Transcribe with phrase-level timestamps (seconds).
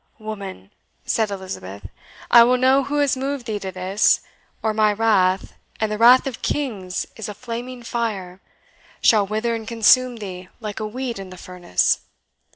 [0.17, 0.71] "Woman!"
[1.05, 1.85] said Elizabeth,
[2.31, 4.21] "I will know who has moved thee to this;
[4.63, 8.41] or my wrath and the wrath of kings is a flaming fire
[9.01, 11.99] shall wither and consume thee like a weed in the furnace!"